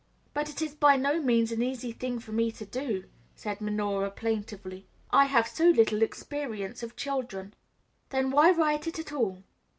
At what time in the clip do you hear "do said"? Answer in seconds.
2.65-3.61